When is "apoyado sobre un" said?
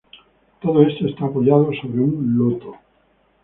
1.25-2.35